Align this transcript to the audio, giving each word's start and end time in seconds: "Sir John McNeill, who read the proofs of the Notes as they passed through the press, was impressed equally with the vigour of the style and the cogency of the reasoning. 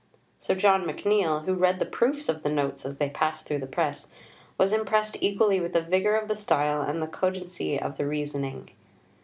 "Sir 0.39 0.55
John 0.55 0.85
McNeill, 0.87 1.45
who 1.45 1.53
read 1.53 1.77
the 1.77 1.85
proofs 1.85 2.27
of 2.27 2.41
the 2.41 2.49
Notes 2.49 2.87
as 2.87 2.95
they 2.97 3.07
passed 3.11 3.45
through 3.45 3.59
the 3.59 3.67
press, 3.67 4.07
was 4.57 4.73
impressed 4.73 5.21
equally 5.21 5.59
with 5.59 5.73
the 5.73 5.81
vigour 5.81 6.15
of 6.15 6.27
the 6.27 6.35
style 6.35 6.81
and 6.81 7.03
the 7.03 7.07
cogency 7.07 7.79
of 7.79 7.97
the 7.97 8.07
reasoning. 8.07 8.71